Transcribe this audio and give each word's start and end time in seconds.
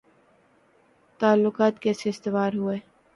تعلقات 1.19 1.79
کیسے 1.79 2.09
استوار 2.09 2.53
ہوئے 2.53 2.77